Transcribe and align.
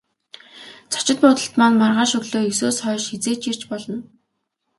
Зочид 0.91 1.17
буудалд 1.23 1.53
маань 1.59 1.77
маргааш 1.81 2.11
өглөө 2.17 2.43
есөөс 2.51 2.77
хойш 2.83 3.03
хэзээ 3.09 3.35
ч 3.41 3.43
ирж 3.51 3.61
болно. 3.71 3.97